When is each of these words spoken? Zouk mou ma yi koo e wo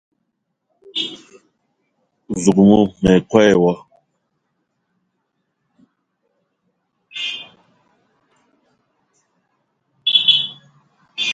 Zouk 2.41 2.57
mou 2.69 2.85
ma 3.01 3.09
yi 3.15 3.21
koo 3.29 3.41
e 3.51 3.53
wo 3.61 3.73